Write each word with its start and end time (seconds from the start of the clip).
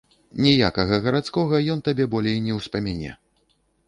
Ніякага 0.43 0.97
гарадскога 1.03 1.59
ён 1.73 1.83
табе 1.87 2.07
болей 2.13 2.37
не 2.47 2.57
ўспамяне. 2.59 3.11